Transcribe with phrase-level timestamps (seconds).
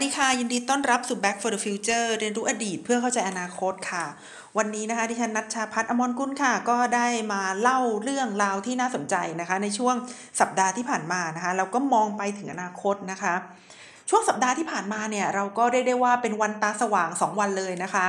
[0.00, 4.04] วัสดีค่ะ ยินดีต้อนรับสู่ Back for the Future เรียนรู้อดีตเพื่อเข้าใจอนาคตค่ะ
[4.58, 9.94] วันนี้นะคะที่ฉันนัชชาพัฒน์อมรกุลค่ะ ก็ได้มาเล่าเรื่องราวที่น่าสนใจนะคะ ในช่วง
[10.40, 13.34] สัปดาห์ที่ผ่านมานะคะเราก็มองไปถึงอนาคตนะคะ
[14.10, 18.06] ช่วงสัปดาห์ที่ผ่านมาเนี่ย เราก็ได้ได้ว่าเป็นวันตาสว่าง 2 วันเลยนะคะ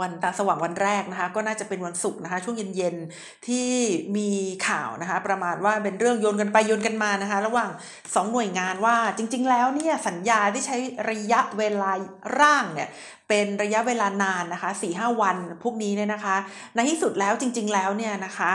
[0.00, 3.68] วันตาสว่างวันแรกนะคะ ก็น่าจะเป็นวันศุกร์นะคะ ช่วงเย็นๆที่
[4.16, 4.30] มี
[4.68, 7.70] ข่าวนะคะ ประมาณว่าเป็นเรื่องโยนกันไปโยนกันมานะคะ ระหว่าง
[8.00, 10.76] 2 หน่วยงานว่าจริง ๆ แล้วเนี่ยสัญญาที่ใช้
[11.10, 11.92] ระยะเวลา
[12.38, 12.88] ร่างเนี่ย
[13.28, 16.36] เป็นระยะเวลานานนะคะ4หวันพวกนี้เนี่ยนะคะ
[16.74, 18.52] ในที่สุดแล้วจริง ๆ แล้วเนี่ยนะคะ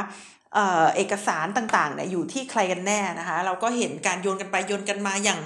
[0.96, 5.40] เอกสารต่างๆเนี่ยอยู่ที่ใครกันแน่นะคะ เราก็เห็นการโยนกันไปโยนกันมาอย่าง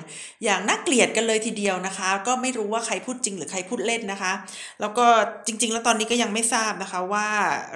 [0.44, 4.34] อย่างน่าเกลียดกันเลยทีเดียวนะคะ ก็ไม่รู้ว่าใครพูดจริงหรือใครพูดเล่นนะคะ
[4.82, 5.06] แล้วก็
[5.48, 7.28] จริง ๆ แล้วตอนนี้ก็ยังไม่ทราบนะคะว่า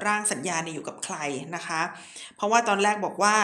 [0.05, 1.15] ร่างสัญญาเนี่ยอยู่กับใคร
[1.55, 1.81] นะคะ
[2.37, 3.35] เพราะว่าตอนแรกบอกว่า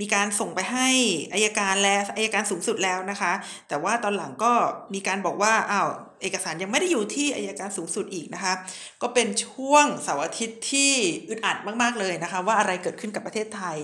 [0.00, 0.88] มีการส่งไปให้
[1.32, 3.32] อายการแล้วอายการสูงสุดแล้วนะคะ
[3.68, 4.52] แต่ว่าตอนหลังก็
[4.94, 5.88] มีการบอกว่าอ้าว
[6.22, 8.54] เอกสารยังไม่ได้อยู่ที่อายการสูงสุดอีกนะคะ
[9.02, 10.92] ก็เป็นช่วงเสาร์อาทิตย์ที่
[11.28, 13.76] อึดอัดมากๆเลยนะคะ ว่าอะไรเกิดขึ้นกับประเทศไทย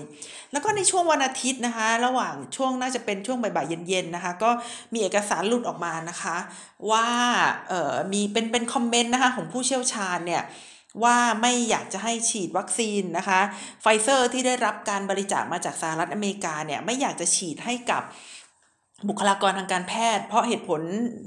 [0.51, 4.49] แล้วก็ในช่วงวันอาทิตย์นะคะ ระหว่างช่วงน่าจะเป็นช่วงบ่ายๆเย็นๆนะคะ ก็
[4.93, 6.37] มีเอกสารหลุดออกมานะคะ
[6.91, 7.07] ว่า
[7.67, 10.43] เอ่อมีเป็นเป็นคอมเมนต์นะคะของผู้เชี่ยวชาญเนี่ย
[11.03, 13.39] ว่าไม่อยากจะให้ฉีดวัคซีนนะคะ
[13.81, 18.03] ไฟเซอร์ที่ได้รับการบริจาคมาจากสหรัฐอเมริกาเนี่ยไม่อยากจะฉีดให้กับ
[19.09, 20.81] บุคลากรทางการแพทย์ เพราะเหตุผล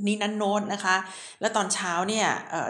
[0.07, 0.97] นี้นั้นโน้นนะคะ
[1.41, 2.27] แล้วตอนเช้าเนี่ย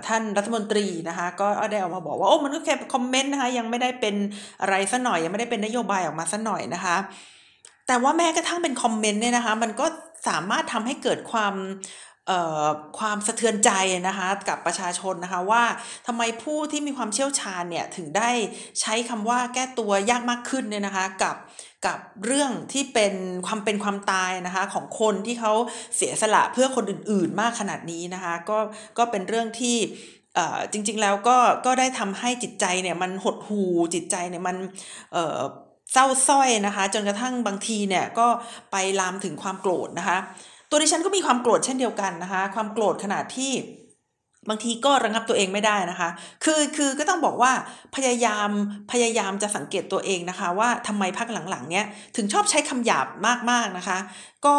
[0.06, 4.14] ท่านรัฐมนตรีนะคะ ก็ได้ออกมาบอกว่าโอ้มันก็แค่คอมเมนต์นะคะยังไม่ได้เป็น
[4.60, 6.96] อะไรซะหน่อยยังไม่ได้เป็นนโยบายออกมาซะหน่อยนะคะ
[7.86, 9.86] แต่ว่าแม้กระทั่งเป็นคอมเมนต์เนี่ยนะคะ มันก็
[10.28, 11.54] สามารถทำให้เกิดความ
[12.98, 13.70] ความสะเทือนใจ
[14.08, 15.64] นะคะกับประชาชนนะคะว่า
[16.06, 18.30] ทำไมผู้ที่มีความเชี่ยวชาญเนี่ยถึงได้
[18.80, 21.36] ใช้คำว่าแก้ตัวยากมากขึ้นเนี่ยนะคะกับ
[21.86, 23.14] กับเรื่องที่เป็น
[23.46, 25.52] ความเป็นความตายนะคะของคนที่เขา
[25.96, 28.58] เสียสละเพื่อคนอื่น ๆ มากขนาดนี้นะคะก็
[28.98, 29.76] ก็เป็นเรื่องที่
[30.72, 33.62] จริง ๆ แล้วก็ก็ได้ทำให้จิตใจเนี่ยมันหดหู
[33.94, 34.56] จิตใจเนี่ยมัน
[35.92, 38.26] เศร้าส้อยนะคะ จนกระทั่งบางทีเนี่ยก็
[38.72, 40.18] ไปลามถึงความโกรธนะคะ
[40.70, 43.52] ตัวดิฉันก็มีความโกรธเช่นเดียวกันนะคะ ความโกรธขนาดที่
[44.48, 46.08] บางทีก็ระงับตัวเองไม่ได้นะคะ
[46.44, 47.52] คือคือก็ต้องบอกว่า
[47.96, 48.48] พยายาม
[48.92, 51.84] พยายามจะสังเกตตัวเองนะคะ ว่าทำไมพักหลังๆเนี้ย
[52.16, 53.06] ถึงชอบใช้คำหยาบ
[53.50, 53.98] มากๆนะคะ
[54.46, 54.56] ก็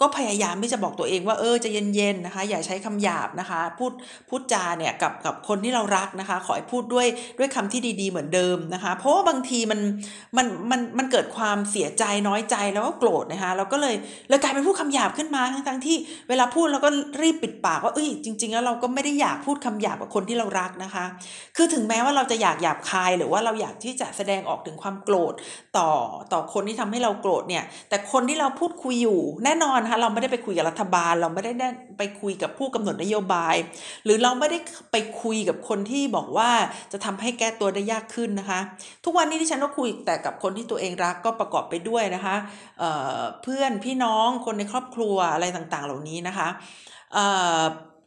[0.00, 3.92] ก็พยายามที่จะบอกตัวเองว่าเออจะเย็นๆนะคะ อย่าใช้คำหยาบนะคะ พูด
[4.28, 7.06] พูดจาเนี่ยกับกับคนที่เรารักนะคะ ขอให้พูดด้วย
[7.38, 9.80] ด้วยคำที่ดีๆเหมือนเดิมนะคะ เพราะว่าบางทีมัน
[10.36, 13.94] มันมันมันเกิดความเสียใจน้อยใจแล้วก็โกรธนะคะเราก็เลย
[14.28, 15.96] เลยกลายเป็นพูดคำหยาบขึ้นมาทั้งทั้งที่
[16.28, 16.90] เวลาพูดเราก็
[17.22, 21.04] รีบปิดปากว่าเอ้ยจริง ๆ แล้วเราก็ไม่ได้อยากพูดคำหยาบกับคนที่เรารักนะคะ
[21.56, 25.34] คือถึงแม้ว่าเราจะอยากหยาบคายหรือว่าเราอยากที่จะแสดงออกถึงความโกรธ
[25.78, 25.90] ต่อ
[26.32, 31.52] ต่อคนที่ทำให้เราโกรธเนี่ย แต่คนที่เราพูดคุยอยู่แน่นอนนะคะเราไม่ได้ไปคุยกับรัฐบาล เราไม่ได้
[31.98, 33.54] ไปคุยกับผู้กำหนดนโยบาย
[34.04, 34.58] หรือเราไม่ได้
[34.92, 36.50] ไปคุยกับคนที่บอกว่า
[36.92, 38.60] จะทำให้แก้ตัวได้ยากขึ้นนะคะ
[39.04, 42.36] ทุกวันนี้ที่ฉันก็คุยแต่กับคนที่ตัวเองรักก็ประกอบไปด้วยนะคะ
[42.78, 46.48] เเพื่อนพี่น้องคนในครอบครัวอะไรต่างๆ เหล่านี้นะคะ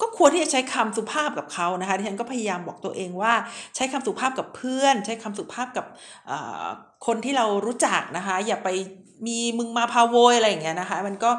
[0.01, 3.33] ก็ควรที่จะใช้คำสุภาพกับเขานะคะที่ฉันก็พยายามบอกตัวเองว่า
[3.75, 5.85] ใช้คำสุภาพกับเพื่อน ใช้คำสุภาพกับ
[7.05, 8.69] คนที่เรารู้จักนะคะ อย่าไป
[9.27, 11.31] มีมึงมาพาโวยอะไรอย่างเงี้ยนะคะ มันก็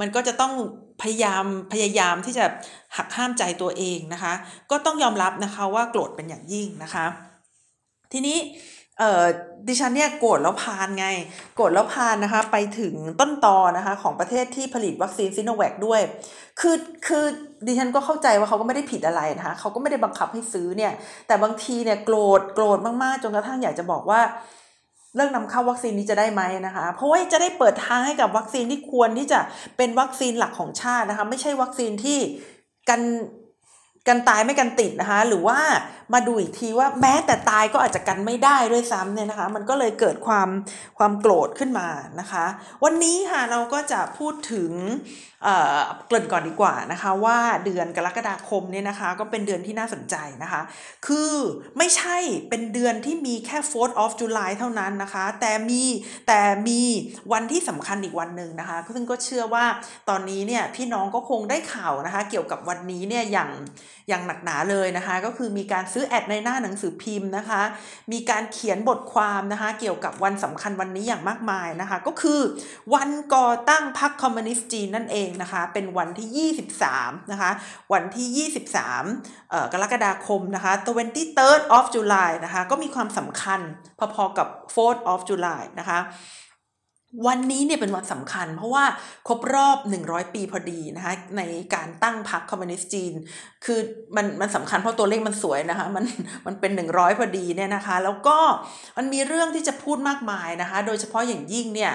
[0.00, 0.52] มันก็จะต้อง
[1.02, 2.44] พยายามพยายามที่จะ
[2.96, 4.32] หักห้ามใจตัวเองนะคะ
[4.70, 7.06] ก็ต้องยอมรับนะคะว่าโกรธเป็นอย่างยิ่งนะคะ
[8.12, 8.38] ทีนี้
[8.98, 9.24] เอ่อ
[9.68, 11.06] ดิฉันเนี่ยโกรธแล้วพานไง
[11.54, 16.00] โกรธแล้วพานนะคะ ไปถึงต้นตอนะคะ ของประเทศที่ผลิตวัคซีนซิโนแวคด้วย
[16.60, 16.76] คือ
[17.06, 17.24] คือ
[17.66, 20.92] ดิฉันก็เข้าใจว่าเขาก็ไม่ได้ผิดอะไรนะคะเขาก็ไม่ได้บังคับให้ซื้อเนี่ย
[21.26, 24.20] แต่บางทีเนี่ยโกรธโกรธมากๆจนกระทั่งอยากจะบอกว่า
[25.14, 29.40] เรื่องนำเข้าวัคซีนนี้จะได้ไหมนะคะ เพราะว่าจะได้เปิดทางให้กับวัคซีนที่ควรที่จะ
[29.76, 32.18] เป็นวัคซีนหลักของชาตินะคะ ไม่ใช่วัคซีนที่
[32.88, 33.00] กัน
[34.08, 35.58] กันตายไม่กันติดนะคะ หรือว่า
[36.12, 40.48] มาดูอีกทีว่าแม้แต่ตายก็อาจจะกันไม่ได้ด้วยซ้ำเนี่ยนะคะ มันก็เลยเกิดความ
[40.98, 41.88] ความโกรธขึ้นมา
[42.20, 42.44] นะคะ
[42.84, 44.70] วันนี้ค่ะเราก็จะพูดถึง
[46.06, 50.60] เกริ่นก่อนดีกว่านะคะ ว่าเดือนกรกฎาคมเนี่ยนะคะ ก็เป็นเดือนที่น่าสนใจนะคะ
[51.06, 51.32] คือ
[51.78, 52.16] ไม่ใช่
[52.48, 55.82] เป็นเดือนที่มีแค่ 4th of July เท่านั้นนะคะ แต่มี
[56.28, 56.80] แต่มี
[57.32, 59.64] วันที่สำคัญอีกวันหนึ่งนะคะซึ่งก็เชื่อว่า
[60.08, 63.50] ตอนนี้เนี่ยพี่น้องก็คงได้ข่าวนะคะ เกี่ยวกับวันนี้เนี่ยอย่าง
[64.08, 67.62] อย่างหนักหนาเลยนะคะ ก็คือมีการซื้อแอดในหน้าหนังสือพิมพ์นะคะ
[68.12, 72.40] มีการเขียนบทความนะคะ เกี่ยวกับวันสำคัญวันนี้อย่างมากมายนะคะ ก็คือ
[72.94, 76.50] วันก่อตั้งพรรคคอมมิวนิสต์จีนนั่นเองนะคะ เป็นวันที่
[76.94, 77.50] 23 นะคะ
[77.92, 83.60] วันที่ 23กรกฎาคมนะคะ 23rd of July นะคะ ก็มีความสำคัญ
[84.14, 85.98] พอๆกับ 4th of July นะคะ
[87.26, 88.84] วันนี้เนี่ยเป็นวันสำคัญ เพราะว่า
[89.28, 91.42] ครบรอบ 100 ปีพอดีนะคะใน
[91.74, 93.12] การตั้งพรรคคอมมิวนิสต์จีน
[93.64, 93.78] คือ
[94.16, 96.04] มันมันสำคัญเพราะตัวเลขมันสวยนะคะมัน
[96.46, 98.38] มันเป็น 100 พอดีเนี่ยนะคะ แล้วก็
[98.96, 101.92] มันมีเรื่องที่จะพูดมากมายนะคะ โดยเฉพาะอย่างยิ่งเนี่ย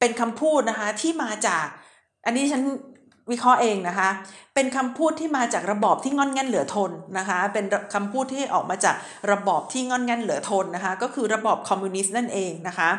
[0.00, 1.66] เป็นคำพูดนะคะที่มาจาก
[2.26, 2.62] อันนี้ฉัน
[3.30, 4.08] วิเคราะห์เองนะคะ
[4.54, 7.64] เป็นคำพูดที่มาจากระบอบที่งอนแง่นเหลือทนนะคะ เป็น
[7.94, 8.96] คำพูดที่ออกมาจาก
[9.32, 12.90] ระบอบที่งอนแง่นเหลือทนนะคะ ก็คือระบอบคอมมิวนิสต์นั่นเองนะคะ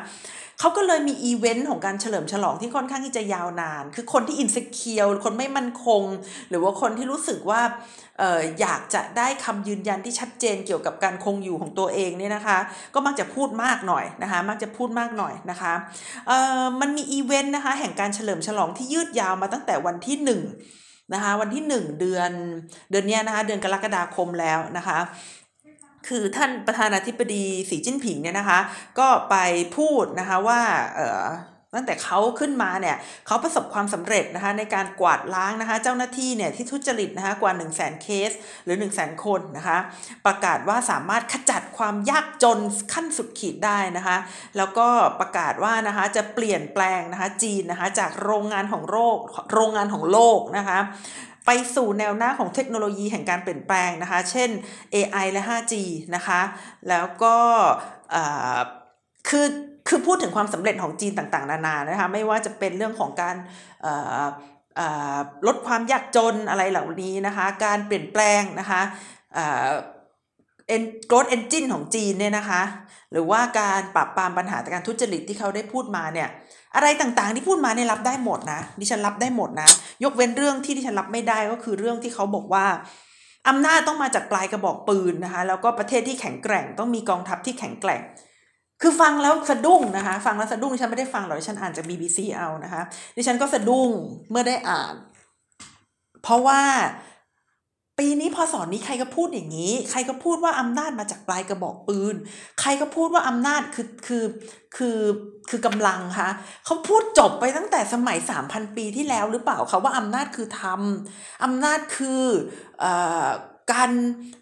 [0.62, 6.04] เขาก็เลยมีอีเวนต์ของการเฉลิมฉลองที่ค่อนข้างที่จะยาวนาน คือคนที่ insecure คนไม่มั่นคง
[6.50, 7.62] หรือว่าคนที่รู้สึกว่า
[8.22, 12.58] อออยากจะได้คำยืนยันที่ชัดเจนเกี่ยวกับการคงอยู่ของตัวเองเนี่ยนะคะ
[12.94, 15.74] ก็มักจะพูดมากหน่อยนะคะ มักจะพูดมากหน่อยนะคะ
[16.81, 22.31] มันมีอีเวนต์นะคะแห่งการเฉลิมฉลองที่ยืดยาวมาตั้งแต่วันที่ 1 นะคะ วันที่ 1 เดือน
[22.92, 24.98] เดือนนี้นะคะ เดือนกรกฎาคมแล้วนะคะ
[26.07, 28.59] คือท่านประธานาธิบดีสีจิ้นผิงเนี่ยนะคะ
[29.00, 29.36] ก็ไป
[29.77, 30.62] พูดนะคะว่า
[30.95, 31.25] เออ
[31.75, 38.31] ตั้งแต่เขาขึ้นมาเนี่ยเขาประสบความสำเร็จนะคะในการกวาดล้างนะคะเจ้าหน้าที่เนี่ยที่ทุจริตนะคะกว่า 1 0 0 0 0แสนเคส
[38.63, 39.77] หรือ 1 0 0 0 0แสนคนนะคะ
[40.25, 42.59] ประกาศว่าสามารถขจัดความยากจน
[42.94, 44.18] ขั้นสุดขีดได้นะคะ
[44.57, 44.88] แล้วก็
[45.19, 49.18] ประกาศว่านะคะจะเปลี่ยนแปลงนะคะจีนนะคะจากโรงงานของโลก
[49.53, 50.80] โรงงานของโลกนะคะ
[51.46, 54.50] ไปสู่แนวหน้าของเทคโนโลยีแห่งการเปลี่ยนแปลงนะคะ เช่น
[54.94, 55.74] AI และ 5G
[56.16, 56.42] นะคะ
[56.90, 57.36] แล้วก็
[59.30, 59.48] คือ
[59.88, 63.36] คือพูดถึงความสำเร็จของจีนต่างๆ นานานะคะ ไม่ว่าจะเป็นเรื่องของการ
[65.48, 68.82] ลดความยากจนอะไรเหล่านี้นะคะ การเปลี่ยนแปลงนะคะ
[70.72, 72.62] เอ็นโกรดเอนจินของจีนเนี่ยนะคะ
[73.12, 76.30] หรือว่าการปราบปรามปัญหาการทุจริตที่เขาได้พูดมาเนี่ย
[76.76, 79.68] อะไรต่างๆที่พูดมาเนี่ยรับได้หมดนะ ดิฉันรับได้หมดนะ
[80.04, 82.66] ยกเว้นเรื่องที่ดิฉันรับไม่ได้ก็คือเรื่องที่เขาบอกว่า
[83.48, 88.02] อำนาจต้องมาจากปลายกระบอกปืนนะคะ แล้วก็ประเทศที่แข็งแกร่ง ต้องมีกองทัพที่แข็งแกร่ง
[88.82, 92.82] คือฟังแล้วสะดุ้งนะคะ ฟังแล้วสะดุ้งดิฉันไม่ได้ฟังหรอกดิฉันอ่านจาก BBC เอานะคะ
[93.18, 93.90] ดิฉันก็สะดุ้ง
[94.30, 94.94] เมื่อได้อ่าน
[96.24, 96.62] เพราะว่า
[98.03, 102.15] ปีนี้พอสอนนี้ใครก็พูดอย่างนี้ ใครก็พูดว่าอำนาจมาจากปลายกระบอกปืน
[102.59, 104.25] ใครก็พูดว่าอำนาจคือคือ
[104.75, 105.00] คือ
[105.50, 106.30] คือกำลังคะ
[106.65, 110.81] เขาพูดจบไปตั้งแต่สมัยสามพันปีที่แล้วหรือเปล่าคะว่าอำนาจคือธรรม
[111.44, 112.24] อำนาจคือ
[112.83, 112.86] อ
[113.71, 113.92] การ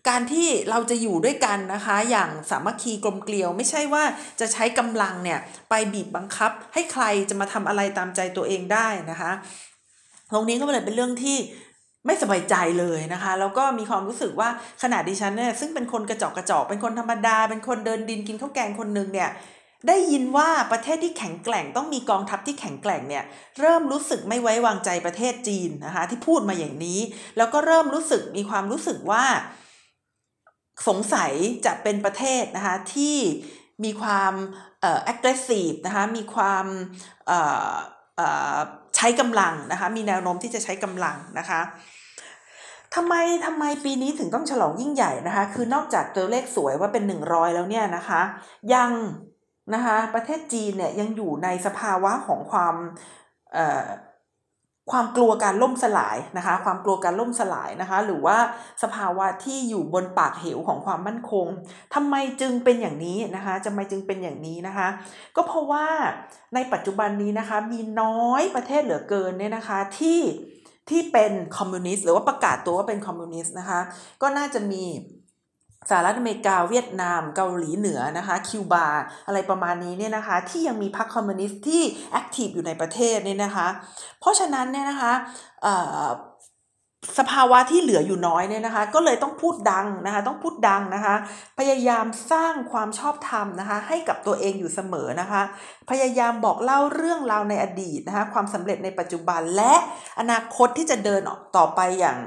[0.09, 4.03] การที่เราจะอยู่ด้วยกันนะคะ อย่างสามัคคีกลมเกลียว ไม่ใช่ว่า
[4.39, 5.39] จะใช้กำลังเนี่ย
[5.69, 9.31] ไปบีบบังคับ ให้ใครจะมาทำอะไรตามใจตัวเองได้นะคะ
[10.33, 11.38] ตรงนี้ก็เลยเป็นเรื่องที่
[12.06, 14.50] ไม่สบายใจเลยนะคะ แล้วก็มีความรู้สึกว่า
[14.84, 19.30] ขนาดดิฉันเนี่ยซึ่งเป็นคนกระจอกกระจอกเป็นคนธรรมดา เป็นคนเดินดินกินข้าวแกงคนหนึ่งเนี่ย
[19.88, 23.24] ได้ยินว่าประเทศที่แข็งแกร่งต้องมีกองทัพที่แข็งแกร่งเนี่ย
[23.60, 27.00] เริ่มรู้สึกไม่ไว้วางใจประเทศจีนนะคะที่พูดมาอย่างนี้
[27.38, 29.25] แล้วก็เริ่มรู้สึกมีความรู้สึกว่า
[30.88, 31.31] สงสัย
[31.66, 33.18] จะเป็นประเทศนะคะที่
[33.84, 34.34] มีความ
[34.81, 36.66] เอ่อ aggressive นะคะมีความ
[37.28, 37.40] เอ่
[37.72, 37.74] อ
[38.18, 38.60] เอ่อ
[39.00, 41.62] ใช้กำลังนะคะ มีแนวโน้มที่จะใช้กำลังนะคะ
[42.96, 43.13] ทำไม
[43.46, 48.22] ทำไมปีนี้ถึงต้องฉลองยิ่งใหญ่นะคะ คือนอกจากตัวเลขสวยว่าเป็นหนึ่งร้อยแล้วเนี่ยนะคะ
[48.74, 48.92] ยัง
[49.73, 52.76] นะคะประเทศจีนเนี่ยยังอยู่ในสภาวะของความ
[54.92, 58.38] ความกลัวการล่มสลายนะคะ ความกลัวการล่มสลายนะคะ หรือว่า
[58.84, 61.48] สภาวะที่อยู่บนปากเหวของความมั่นคง
[61.96, 64.88] ทำไมจึงเป็นอย่างนี้นะคะจะไมจึงเป็นอย่างนี้นะคะ
[65.36, 65.88] ก็เพราะว่า
[66.56, 70.19] ในปัจจุบันนี้นะคะ มีน้อยประเทศเหลือเกินเนี่ยนะคะที่
[70.90, 73.80] ที่เป็นคอมมิวนิสต์หรือว่าประกาศตัวว่าเป็นคอมมิวนิสต์นะคะ
[74.22, 74.84] ก็น่าจะมี
[75.90, 78.88] สหรัฐอเมริกาเวียดนาม เกาหลีเหนือนะคะ คิวบา
[79.28, 83.68] อะไรประมาณนี้เนี่ยนะคะ ที่ยังมีพรรคคอมมิวนิสต์ที่ active อยู่ในประเทศเนี่ยนะคะ
[84.19, 85.14] เพราะฉะนั้นเนี่ยนะคะ
[87.19, 91.16] สภาวะที่เหลืออยู่น้อยเนี่ยนะคะ ก็เลยต้องพูดดังนะคะ ต้องพูดดังนะคะ
[91.59, 95.42] พยายามสร้างความชอบธรรมนะคะ ให้กับตัวเองอยู่เสมอนะคะ
[95.90, 99.74] พยายามบอกเล่าเรื่องราวในอดีตนะคะ ความสำเร็จในปัจจุบันและ
[100.19, 102.18] อนาคตที่จะเดินออกต่อไปอย่าง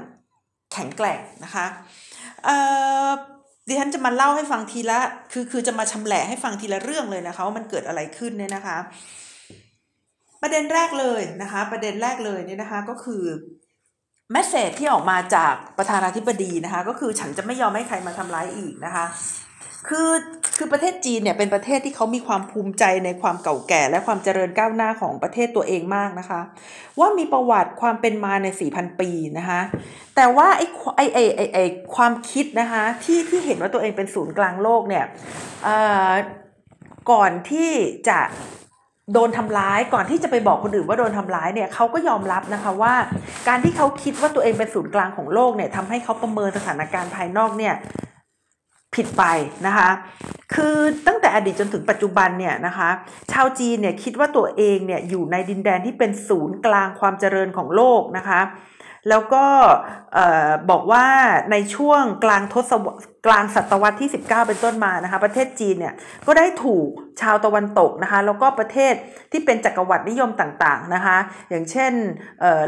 [0.73, 1.65] แข็งแกร่งนะคะ
[3.67, 4.99] ดิฉันจะมาเล่าให้ฟังทีละ
[5.31, 8.77] คือคือจะมาชำแหละให้ฟังทีละเรื่องเลยนะคะว่ามันเกิดอะไรขึ้นเนี่ยนะคะ
[10.41, 13.23] ประเด็นแรกเลยนะคะ ประเด็นแรกเลยเนี่ยนะคะก็คือ
[14.31, 19.05] แมสเซจที่ออกมาจากประธานาธิบดีนะคะ ก็คือฉันจะไม่ยอมให้ใครมาทำร้ายอีกนะคะ
[19.87, 20.11] คือ
[20.57, 26.41] คือประเทศจีนเนี่ยเป็นประเทศที่เขามีความภูมิใจในความเก่าแก่ และความเจริญก้าวหน้าของประเทศตัวเองมากนะคะ
[26.99, 29.61] ว่ามีประวัติความเป็นมาใน 4,000 ปีนะคะ
[30.15, 31.63] แต่ว่าไอ้ไอ้ไอ้ไอ้ไอ้
[31.95, 35.05] ความคิดนะคะที่ที่เห็นว่าตัวเองเป็นศูนย์กลางโลกเนี่ย
[37.11, 37.71] ก่อนที่
[38.09, 38.19] จะ
[39.13, 42.93] โดนทำร้ายก่อนที่จะไปบอกคนอื่นว่าโดนทำร้ายเนี่ยเขาก็ยอมรับนะคะว่า
[43.47, 47.75] การที่เขาคิดว่าตัวเองเป็นศูนย์กลางของโลกเนี่ยทำให้เขาประเมินสถานการณ์ภายนอกเนี่ย
[48.95, 49.23] ผิดไป
[49.67, 49.89] นะคะ
[50.53, 52.89] คือตั้งแต่อดีตจนถึงปัจจุบันเนี่ยนะคะ
[53.31, 58.39] ชาวจีนเนี่ยคิดว่าตัวเองเนี่ยอยู่ในดินแดนที่เป็นศูนย์กลางความเจริญของโลกนะคะ
[59.09, 59.45] แล้วก็
[60.69, 61.05] บอกว่า
[61.51, 65.93] ในช่วงกลางทศวรรษกลางศตวรรษที่ 19 เป็นต้นมานะคะ ประเทศจีนเนี่ย
[66.27, 66.87] ก็ได้ถูก
[67.21, 68.93] ชาวตะวันตกนะคะ แล้วก็ประเทศ
[69.31, 71.17] ที่เป็นจักรวรรดินิยมต่างๆนะคะ
[71.49, 71.93] อย่างเช่น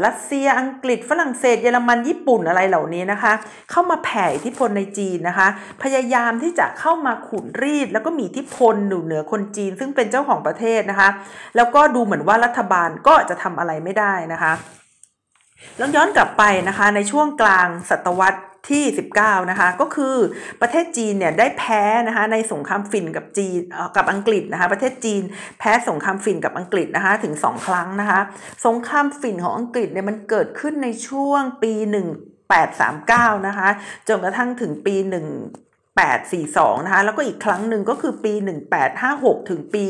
[0.06, 3.32] รัสเซียอังกฤษฝรั่งเศส เยอรมันญี่ปุ่นอะไรเหล่านี้นะคะ
[3.70, 5.48] เข้ามาแผ่อิทธิพลในจีนนะคะ
[5.82, 11.08] พยายามที่จะเข้ามาขุนรีด แล้วก็มีอิทธิพลหนูเหนือคนจีน ซึ่งเป็นเจ้าของประเทศนะคะ
[11.56, 14.54] แล้วก็ดูเหมือนว่ารัฐบาลก็จะทำอะไรไม่ได้นะคะ
[15.78, 18.84] แล้วย้อนกลับไปนะคะในช่วงกลางศตวรรษที่
[19.18, 20.16] 19 นะคะ ก็คือ
[20.60, 23.60] ประเทศจีนเนี่ยได้แพ้นะคะในสงครามฝิ่นกับจีน
[23.96, 25.22] กับอังกฤษนะคะ ประเทศจีน
[25.58, 28.20] แพ้สงครามฝิ่นกับอังกฤษนะคะถึง 2 ครั้งนะคะ
[28.66, 31.72] สงครามฝิ่นของอังกฤษเนี่ยมันเกิดขึ้นในช่วงปี
[32.60, 33.68] 1839 นะคะ
[34.08, 35.65] จนกระทั่งถึงปี 1
[36.04, 38.32] 1842 นะคะ แล้วก็อีกครั้งหนึ่งก็คือปี
[38.92, 39.84] 1856 ถึงปี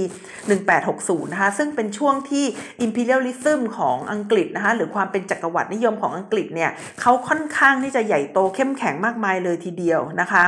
[0.65, 2.45] 1860 นะคะ ซึ่งเป็นช่วงที่
[2.87, 6.71] imperialism ของอังกฤษนะคะ หรือความเป็นจักรวรรดินิยมของอังกฤษเนี่ย
[7.01, 10.45] เขาค่อนข้างที่จะใหญ่โตเข้มแข็งมากมายเลยทีเดียวนะคะ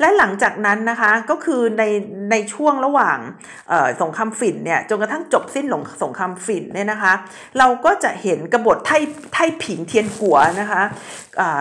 [0.00, 1.84] และหลังจากนั้นนะคะก็คือใน
[2.30, 3.18] ในช่วงระหว่าง
[4.00, 7.12] สงครามฝิ่นเนี่ยจนกระทั่งจบสิ้นหลงสงครามฝิ่นเนี่ยนะคะ
[7.58, 8.90] เราก็จะเห็นกบฏไท
[9.32, 10.82] ไทผิงเทียนกัวนะคะ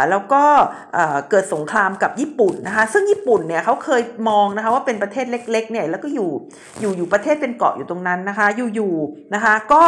[0.09, 0.43] แล้วก็
[1.29, 6.29] เกิดสงครามกับญี่ปุ่นนะคะ ซึ่งญี่ปุ่นเนี่ยเขาเคยมองนะคะว่าเป็นประเทศเล็กๆเนี่ยแล้วก็อยู่
[6.81, 9.83] อยู่อยู่ประเทศเป็นเกาะอยู่ตรงนั้นนะคะ อยู่ๆนะคะก็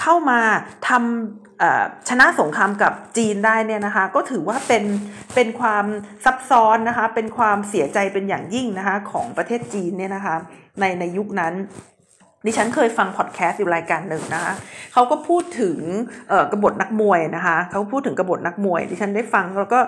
[0.00, 0.40] เข้ามา
[0.88, 4.84] ทำชนะสงครามกับจีนได้เนี่ยนะคะ ก็ถือว่าเป็น
[5.34, 5.84] เป็นความ
[6.24, 10.36] ซับซ้อนนะคะ เป็นความเสียใจเป็นอย่างยิ่งนะคะของประเทศจีนเนี่ยนะคะ
[10.80, 11.54] ในในยุคนั้น
[12.46, 14.52] ดิฉันเคยฟังพอดแคสต์อยู่รายการหนึ่งนะคะ
[14.92, 15.78] เขาก็พูดถึง
[16.52, 19.80] กบฏนักมวยนะคะเขาพูดถึงกบฏนักมวย ดิฉันได้ฟังแล้วก็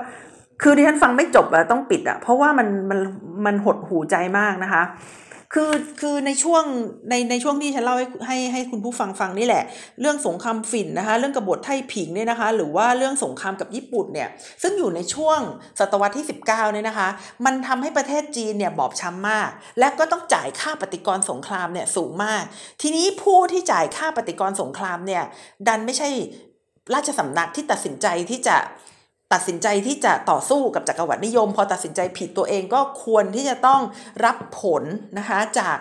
[0.62, 2.98] คือดิฉันฟังไม่จบอะต้องปิดอะเพราะว่ามันมัน
[3.46, 4.82] มันหดหูใจมากนะคะ
[5.56, 6.64] คือคือในช่วง
[7.10, 9.64] ในในช่วงที่ฉันเล่าให้ให้ให้คุณผู้ฟังฟังนี่แหละ
[10.00, 14.28] เรื่องสงครามฝิ่นนะคะ เรื่องกบฏไทผิงเนี่ยนะคะ หรือว่าเรื่องสงครามกับญี่ปุ่นเนี่ย
[14.62, 15.38] ซึ่งอยู่ในช่วง
[15.80, 17.08] ศตวรรษที่ 19เนี่ยนะคะ
[17.44, 22.42] มันทำให้ประเทศจีนเนี่ยบอบช้ำมาก และก็ต้องจ่ายค่าปฏิกรสงครามเนี่ยสูงมาก
[22.82, 25.22] ทีนี้ผู้ที่จ่ายค่าปฏิกรสงครามเนี่ย
[25.68, 26.08] ดันไม่ใช่
[26.94, 28.56] ราชสำนักที่ตัดสินใจที่จะ
[29.32, 33.80] ตัดสินใจที่จะต่อสู้กับจักรวรรดินิยม พอตัดสินใจผิดตัวเองก็ควรที่จะต้อง
[34.24, 34.82] รับผล
[35.18, 35.76] นะคะจาก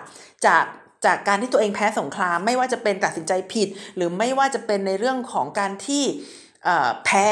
[0.45, 0.65] จาก
[1.05, 6.03] จากการที่ตัวเองแพ้สงคราม ไม่ว่าจะเป็นตัดสินใจผิด หรือไม่ว่าจะเป็นในเรื่องของการที่
[7.05, 7.27] แพ้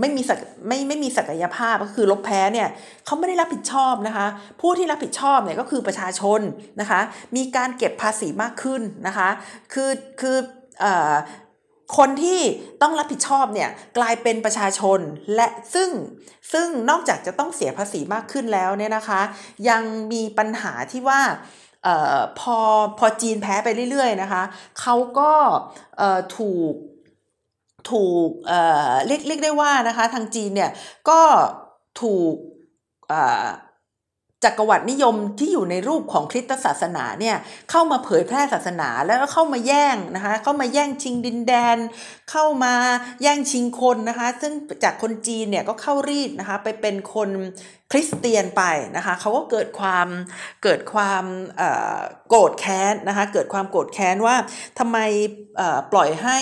[0.00, 0.38] ไม่มีศัก
[0.68, 2.68] ไม่ไม่มีศักยภาพก็คือลบแพ้เนี่ย
[3.06, 4.26] เขาไม่ได้รับผิดชอบนะคะ
[4.60, 6.40] ผู้ที่รับผิดชอบเนี่ยก็คือประชาชน
[6.80, 7.00] นะคะ
[7.36, 9.28] มีการเก็บภาษีมากขึ้นนะคะ
[9.72, 9.90] คือ
[10.20, 10.36] คือ
[11.96, 12.40] คนที่
[12.82, 15.00] ต้องรับผิดชอบเนี่ยกลายเป็นประชาชน
[15.34, 15.90] และซึ่ง
[16.52, 19.20] ซึ่งนอกจากจะต้องเสียภาษีมากขึ้นแล้วเนี่ยนะคะ
[19.68, 19.82] ยัง
[20.12, 21.20] มีปัญหาที่ว่า
[21.86, 22.58] ออพอ
[22.98, 24.42] พอจีนแพ้ไปเรื่อยๆนะคะ
[24.80, 25.32] เขาก็
[26.36, 26.74] ถูก
[27.90, 30.70] ถูกเเรียกเรียกได้ว่านะคะทางจีนเนี่ย
[31.10, 31.20] ก็
[32.02, 32.34] ถูก
[34.44, 37.36] จักรวรรดินิยมที่อยู่ในรูปของคริสตศาสนาเนี่ย
[37.70, 41.76] เข้ามาเผยแพร่ศาสนาแล้วก็เข้ามาแย่งนะคะเข้ามาแย่งชิงดินแดน
[42.30, 42.74] เข้ามา
[43.22, 44.52] แย่งชิงคนนะคะ ซึ่ง
[44.84, 47.28] จากคนจีนเนี่ยก็เข้ารีดนะคะไปเป็นคน
[47.92, 48.62] คริสเตียนไป
[48.96, 50.08] นะคะเขาก็เกิดความ
[50.62, 51.24] เกิดความ
[52.28, 54.36] โกรธแค้นนะคะเกิดความโกรธแค้นว่า
[54.78, 54.98] ทำไม
[55.92, 56.38] ปล่อยให้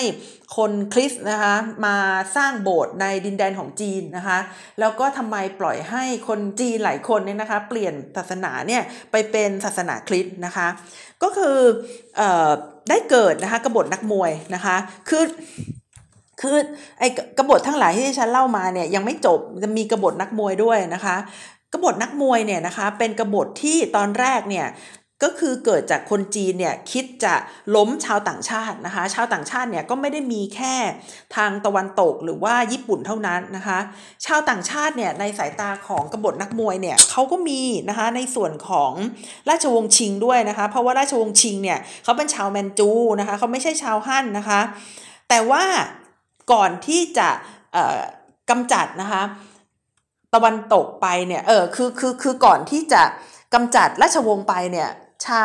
[0.57, 1.55] คนคริสนะคะ
[1.87, 1.97] มา
[2.37, 4.39] สร้างโบสถ์ในดินแดนของจีนนะคะ
[4.81, 10.69] แล้วก็ทำไมปล่อยให้คนจีนหลายคนเนี่ยนะคะเปลี่ยนศาสนาเนี่ยไปเป็นศาสนาคริสต์นะคะ
[11.23, 11.59] ก็คือ
[12.21, 12.23] อ
[12.91, 14.77] ได้เกิดนะคะกบฏนักมวยนะคะ
[15.09, 15.25] คือ
[16.41, 16.57] คือ
[16.99, 21.17] ไอ้กบฏทั้งหลายที่ฉันเล่ามาเนี่ยยังไม่จบจะมีกบฏนักมวยด้วยนะคะ
[21.73, 24.69] กบฏนักมวยเนี่ยนะคะเป็นกบฏที่ตอนแรกเนี่ย
[25.25, 27.35] ก็คือเกิดจากคนจีนเนี่ยคิดจะ
[27.77, 30.75] ล้มชาวต่างชาตินะคะ ชาวต่างชาติเนี่ยก็ไม่ได้มีแค่
[31.37, 33.79] ทางตะวันตกหรือว่าญี่ปุ่นเท่านั้นนะคะ
[34.27, 38.93] ชาวต่างชาติเนี่ยในสายตาของกบฏนักมวยเนี่ยเขาก็มีนะคะในส่วนของ
[39.49, 44.61] ราชวงศ์ชิงด้วยนะคะ เพราะว่าราชวงศ์ชิงเนี่ยเขาเป็นชาวแมนจูนะคะเขาไม่ใช่ชาวฮั่นนะคะ
[45.29, 45.65] แต่ว่า
[46.53, 47.29] ก่อนที่จะ
[48.51, 49.23] กำจัดนะคะ
[50.35, 53.03] ตะวันตกไปเนี่ยเออคือคือคือก่อนที่จะ
[53.55, 54.91] กำจัดราชวงศ์ไปเนี่ย
[55.25, 55.43] ชา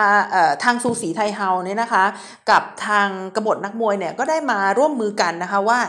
[0.64, 2.04] ทางซูสีไทเฮาเนี่ยนะคะ
[2.50, 5.80] กับทางกบฏนักมวยเนี่ยก็ได้มาร่วมมือกันนะคะว่า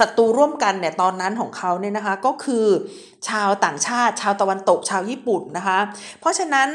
[0.00, 2.66] ศัตรูร่วมกันเนี่ยตอนนั้นของเขาเนี่ยนะคะก็คือ
[3.28, 5.78] ชาวต่างชาติ ชาวตะวันตกชาวญี่ปุ่นนะคะ
[6.20, 6.68] เพราะฉะนั้น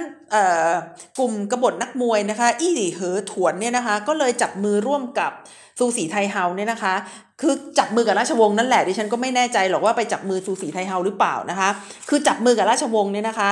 [1.20, 5.32] กลุ่มกบฏนักมวยนะคะอี้หลี่เหอถวนเนี่ยนะคะก็เลยจับมือร่วมกับ
[5.80, 6.94] ซูสีไทเฮาเนี่ยนะคะ
[7.42, 11.70] คือจับมือกับราชวงศ์นั่นแหละดิฉันก็ไม่แน่ใจหรอกว่าไปจับมือซูสีไทเฮาหรือเปล่านะคะ
[12.10, 13.50] คือจับมือกับราชวงศ์เนี่ยนะคะ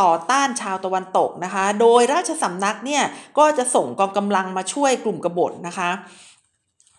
[0.00, 3.02] ต่อต้านชาวตะวันตกนะคะ โดยราชสำนักเนี่ย
[3.38, 5.90] ก็จะส่งกองกำลังมาช่วยกลุ่มกบฏนะคะ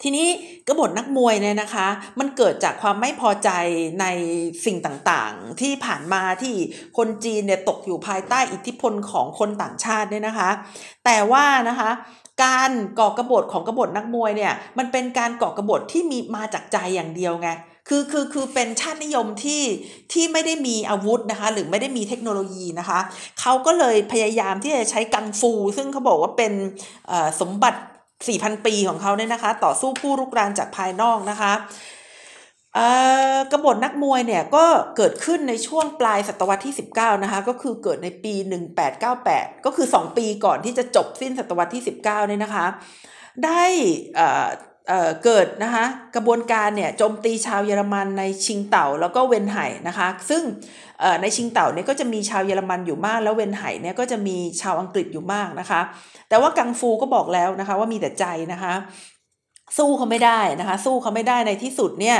[0.04, 0.28] ทีนี้
[0.68, 1.88] กบฏนักมวยเนี่ยนะคะ
[2.20, 3.50] มันเกิดจากความไม่พอใจ
[4.02, 4.06] ใน
[4.66, 6.56] สิ่งต่างๆ ที่ผ่านมาที่
[6.98, 10.50] คนจีนเนี่ยตกอยู่ภายใต้อิทธิพลของคนต่างชาติเนี่ยนะคะ
[11.06, 11.90] แต่ว่านะคะ
[12.44, 17.50] การก่อกบฏของกบฏนักมวยเนี่ยมันเป็นการก่อกบฏที่มีมาจากใจอย่างเดียวไง
[17.90, 19.62] คือคือคือเป็นชาตินิยมที่
[20.14, 23.00] ที่ไม่ได้มีอาวุธนะคะ หรือไม่ได้มีเทคโนโลยีนะคะ
[23.40, 26.54] เขาก็เลยพยายามที่จะใช้กังฟู ซึ่งเขาบอกว่าเป็น
[27.42, 27.82] สมบัติ
[28.28, 31.54] 4,000 ปีของเขาเนี่ยนะคะ ต่อสู้ผู้รุกรานจากภายนอกนะคะ
[33.52, 34.66] กบฏนักมวยเนี่ยก็
[34.98, 38.34] เกิดขึ้นในช่วงปลายศตวรรษที่ 19 นะคะ ก็คือเกิดในปี
[39.00, 42.66] 1898 ก็คือ 2 ปีก่อนที่จะจบสิ้นศตวรรษที่ 19 เนี่ยนะคะ
[43.46, 43.64] ได้
[45.24, 45.86] เกิดนะคะ
[46.16, 50.42] กระบวนการเนี่ยโจมตีชาวเยอรมันในชิงเต่าแล้วก็เวนไห่นะคะ ซึ่ง
[51.22, 55.82] ในชิงเต่าเนี่ยก็จะมีชาวเยอรมันอยู่มาก แล้วเวนไห่เนี่ยก็จะมีชาวอังกฤษอยู่มากนะคะ
[56.30, 58.74] แต่ว่ากังฟูก็บอกแล้วนะคะว่ามีแต่ใจนะคะ
[59.78, 62.18] สู้เขาไม่ได้นะคะ สู้เขาไม่ได้ในที่สุดเนี่ย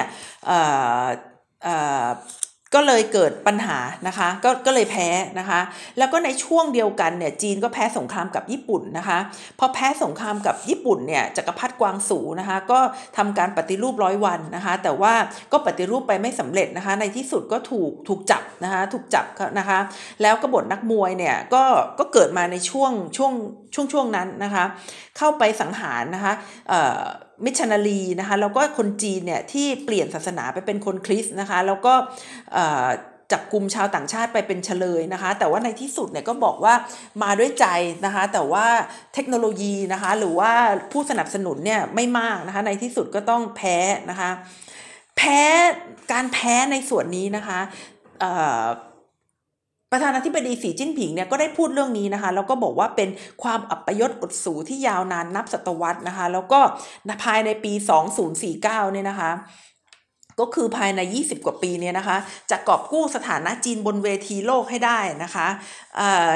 [2.76, 5.08] ก็เลยเกิดปัญหานะคะก็ก็เลยแพ้
[5.40, 5.60] นะคะ
[5.98, 9.20] แล้วก็ในช่วงเดียวกันเนี่ยจีนก็แพ้สงครามกับญี่ปุ่นนะคะ
[9.60, 12.80] พอแพ้สงครามกับญี่ปุ่นเนี่ยจักรพรรดิกวางสูนะคะก็
[13.18, 15.14] ทำการปฏิรูปร้อยวันนะคะ แต่ว่า
[15.52, 19.26] ก็ปฏิรูปไปไม่สำเร็จนะคะ ในที่สุดก็ถูกถูกจับนะคะถูกจับ
[19.60, 19.80] นะคะ
[20.22, 21.64] แล้วกบฏนักมวยเนี่ยก็
[22.00, 23.34] ก็เกิดมาในช่วงช่วง
[23.76, 24.66] ช่วงช่วงนั้นนะคะ
[25.18, 26.34] เข้าไปสังหารนะคะ
[27.46, 31.94] มิชชันนารีนะคะแล้วก็คนจีนเนี่ยที่เปลี่ยนศาสนาไปเป็นคนคริสต์นะคะแล้วก็
[33.32, 36.74] จับกลุ่มชาวต่างชาติไปเป็นเฉลยนะคะ แต่ว่าในที่สุดเนี่ยก็บอกว่า
[37.24, 37.66] มาด้วยใจ
[38.06, 38.66] นะคะ แต่ว่า
[39.14, 40.52] เทคโนโลยีนะคะ หรือว่า
[40.92, 43.78] ผู้สนับสนุนเนี่ยไม่มากนะคะ ในที่สุดก็ต้องแพ้
[44.10, 44.30] นะคะ
[45.18, 45.40] แพ้
[46.12, 47.60] การแพ้ในส่วนนี้นะคะ
[49.94, 53.10] ประธานาธิบดีสีจิ้นผิงเนี่ยก็ได้พูดเรื่องนี้นะคะแล้วก็บอกว่าเป็น
[53.44, 56.60] ความอัปยศอดสูที่ยาวนานนับศตวรรษนะคะ แล้วก็
[57.24, 57.74] ภายในปี
[58.28, 59.32] 2049 เนี่ยนะคะ
[60.40, 62.18] ก็คือภายใน 20 กว่าปีเนี่ยนะคะ
[62.52, 65.48] จะกอบกู้สถานะจีนบนเวทีโลกให้ได้นะคะ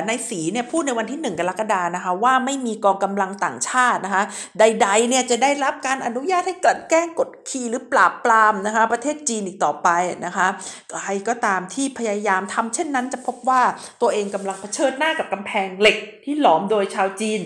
[0.07, 4.23] ในสีเนี่ยพูดในวันที่ 1 กรกฎานะคะ ว่าไม่มีกองกำลังต่างชาตินะคะ
[4.59, 9.89] ใดๆเนี่ยจะได้รับการอนุญาตให้กลั่นแกล้งกดขี่หรือปราบปรามนะคะ ประเทศจีนอีกต่อไป
[10.25, 10.47] นะคะ
[11.03, 13.61] ใครก็ตามที่พยายามทำเช่นนั้นจะพบว่า
[14.01, 17.41] ตัวเองกำลังเผชิญหน้ากับกำแพงเหล็กที่หลอมโดยชาวจีน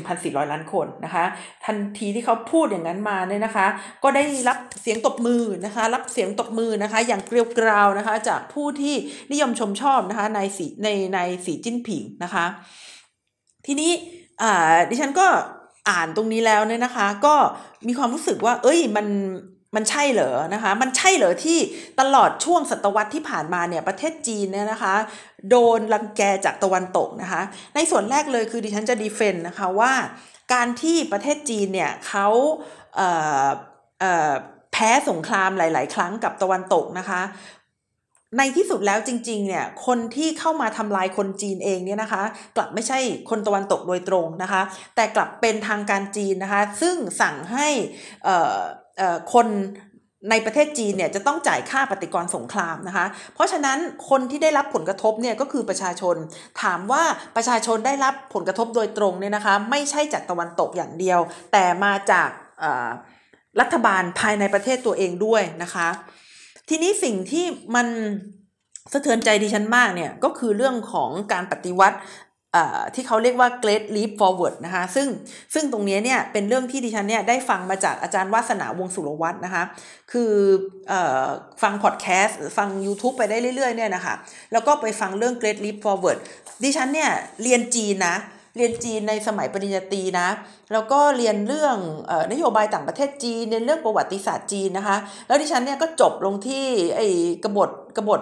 [0.00, 1.24] 1,400 ล้านคนนะคะ
[1.64, 3.66] ทันทีที่เขาพูดอย่างนั้นมาเนี่ยนะคะ
[4.02, 8.94] ก็ได้รับเสียงตบมือนะคะ รับเสียงตบมือนะคะ อย่างเกลียวกราวนะคะ จากผู้ที่
[9.32, 12.44] นิยมชมชอบนะคะในสีในในสีจิ้นผิงนะคะ
[13.66, 13.92] ทีนี้
[14.90, 15.26] ดิฉันก็
[15.90, 17.34] อ่านตรงนี้แล้วเนี่ยนะคะ ก็
[17.88, 19.06] มีความรู้สึกว่า เอ้ยมัน
[19.76, 21.58] มันใช่เหรอนะคะ มันใช่เหรอที่
[22.00, 24.94] ตลอดช่วงศตวรรษที่ผ่านมาเนี่ยประเทศจีนเนี่ยนะคะ
[25.50, 27.42] โดนรังแกจากตะวันตกนะคะ
[27.74, 29.92] ในส่วนแรกเลยคือดิฉันจะดีเฟนต์นะคะว่า
[30.52, 32.28] การที่ประเทศจีนเนี่ยเขา
[32.96, 37.22] เแพ้สงครามหลาย ๆ ครั้งกับตะวันตกนะคะ
[38.38, 42.22] ในที่สุดแล้วจริง ๆ เนี่ยคนที่เข้ามาทำลายคนจีนเองเนี่ยนะคะ
[42.56, 42.98] กลับไม่ใช่
[43.30, 44.62] คนตะวันตกโดยตรงนะคะ
[44.96, 47.68] แต่กลับเป็นทางการจีนนะคะ ซึ่งสั่งให้
[49.32, 49.46] คน
[50.30, 53.78] ในประเทศจีนเนี่ยจะต้องจ่ายค่าปฏิกรสงครามนะคะ เพราะฉะนั้น
[54.10, 56.16] คนที่ได้รับผลกระทบเนี่ยก็คือประชาชน
[56.62, 57.02] ถามว่า
[57.36, 61.20] ประชาชนได้รับผลกระทบโดยตรงเนี่ยนะคะไม่ใช่จากตะวันตกอย่างเดียว
[61.52, 62.28] แต่มาจาก
[63.60, 65.88] รัฐบาลภายในประเทศตัวเองด้วยนะคะ
[66.68, 67.86] ทีนี้สิ่งที่มัน
[68.92, 71.98] สะเทือนใจดิฉันมากเนี่ยก็คือเรื่องของการปฏิวัติ
[72.94, 75.08] ที่เขาเรียกว่า Great Leap Forward นะคะซึ่ง
[75.54, 79.62] ซึ่งตรงนี้เนี่ยเป็นเรื่องที่ดิฉันเนี่ยได้ฟังมาจากอาจารย์วาสนาวงสุรวัตรนะคะ
[80.12, 80.32] คือ
[80.92, 80.94] อ
[81.62, 84.14] ฟังพอดแคสต์ฟัง YouTube ไปได้เรื่อยๆเนี่ยนะคะ
[84.52, 86.18] แล้วก็ไปฟังเรื่อง Great Leap Forward
[86.62, 87.10] ดิฉันเนี่ย
[87.42, 88.16] เรียนจีนนะ
[88.56, 90.28] เรียนจีนในสมัยปริญญาตรีนะ
[90.72, 91.76] แล้วก็เรียนเรื่อง
[92.32, 96.64] นโยบายต่างประเทศจีนเรียนเรื่องประวัติศาสตร์จีนนะคะ แล้วดิฉันเนี่ยก็จบลงที่
[96.96, 97.08] ไอ้
[97.44, 98.20] กบฏกบฏ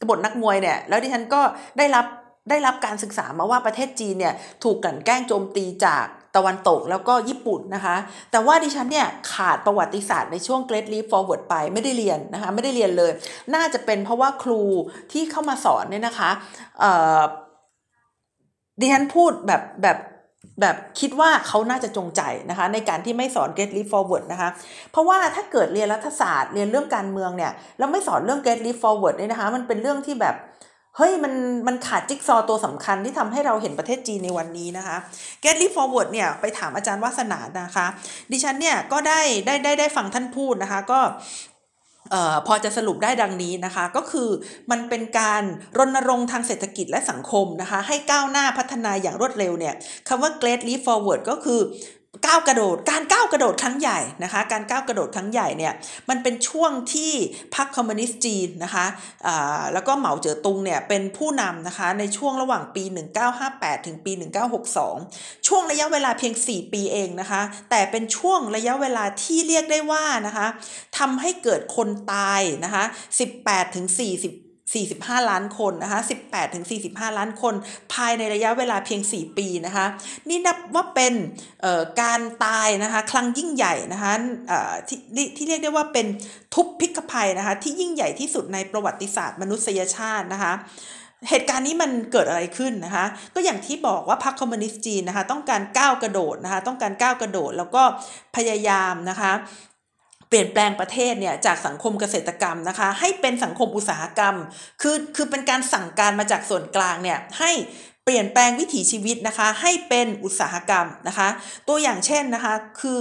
[0.00, 1.40] กบฏนักมวยเนี่ย แล้วดิฉันก็
[1.78, 2.06] ได้รับ
[2.50, 4.34] ได้รับการศึกษามาว่าประเทศจีนเนี่ย
[4.64, 7.96] ถูกกลั่นแกล้งโจมตีจากตะวันตกแล้วก็ญี่ปุ่นนะคะ
[8.30, 13.12] แต่ว่าดิฉันเนี่ยขาดประวัติศาสตร์ในช่วง Great Leap Forward ไปไม่ได้เรียนนะคะ ไม่ได้เรียนเลย
[13.54, 14.62] น่าจะเป็นเพราะว่าครู
[15.12, 16.30] ที่เข้ามาสอนเนี่ยนะคะ
[18.80, 19.98] ดิฉันพูดแบบแบบ
[20.60, 24.48] แบบคิดว่าเขาน่าจะจงใจนะคะ ในการที่ไม่สอน get leap forward นะคะ
[24.90, 30.36] เพราะว่าถ้าเกิดเรียนรัฐศาสตร์เรียนเรื่องการเมืองเนี่ยแล้วไม่สอนเรื่อง get leap forward เนี่ยนะคะ มันเป็นเรื่องที่แบบ
[30.96, 31.34] เฮ้ยมัน
[31.66, 34.96] มันขาดจิ๊กซอตัวสำคัญที่ทำให้เราเห็นประเทศจีนในวันนี้นะคะ
[35.42, 37.86] get l i forward เนี่ยไปถามอาจารย์วาสนานะคะ
[38.32, 41.00] ดิฉันเนี่ยก็ได้ได้ได้ได้ฟังท่านพูดนะคะ ก็
[42.14, 44.28] ออพอจะสรุปได้ดังนี้นะคะ ก็คือ
[44.70, 45.42] มันเป็นการ
[45.78, 49.74] รณรงค์ทางเศรษฐกิจและสังคมนะคะ ให้ก้าวหน้าพัฒนาอย่างรวดเร็วเนี่ย
[50.08, 51.60] คำว่า Great Leap Forward ก็คือ
[52.26, 55.72] ก้าวกระโดด การก้าวกระโดดครั้งใหญ่นะคะ การก้าวกระโดดครั้งใหญ่เนี่ย
[56.08, 57.12] มันเป็นช่วงที่
[57.54, 58.86] พรรคคอมมิวนิสต์จีนนะคะ
[59.72, 62.84] แล้วก็เหมาเจ๋อตุงเนี่ยเป็นผู้นำนะคะในช่วงระหว่างปี
[63.34, 64.12] 1958 ถึงปี
[64.78, 70.46] 1962 ช่วงระยะเวลาเพียง 4 ปีเองนะคะ แต่เป็นช่วงระยะเวลาที่เรียกได้ว่านะคะ
[70.98, 72.84] ทำให้เกิดคนตายนะคะ
[73.30, 77.54] 18 ถึง 40 45 ล้านคนนะคะ18ถึง45 ล้านคน
[77.92, 79.86] ภายในระยะเวลาเพียง 4 ปีนะคะ
[80.28, 81.14] นี่นับว่าเป็น
[82.02, 84.12] การตายนะคะครั้งยิ่งใหญ่นะคะ
[84.88, 84.98] ที่
[85.36, 86.06] ที่เรียกได้ว่าเป็น
[86.54, 90.54] ทุบพิกภัยนะคะที่ยิ่งใหญ่ที่สุดในประวัติศาสตร์มนุษยชาตินะคะ
[91.28, 93.04] เหตุการณ์นี้มันเกิดอะไรขึ้นนะคะ
[93.34, 97.82] ก็อย่างที่บอกว่าพรรคคอมมิวนิสต์จีนนะคะ ต้องการก้าวกระโดดนะคะ ต้องการก้าวกระโดด แล้วก็
[98.36, 99.32] พยายามนะคะ
[100.30, 104.34] เปลี่ยนแปลงประเทศเนี่ยจากสังคมเกษตรกรรมนะคะ ให้เป็นสังคมอุตสาหกรรม
[104.82, 107.52] คือคือเป็นการสั่งการมาจากส่วนกลางเนี่ยให้
[108.04, 111.28] เปลี่ยนแปลงวิถีชีวิตนะคะ ให้เป็นอุตสาหกรรมนะคะ
[111.68, 113.00] ตัวอย่างเช่นนะคะ คือ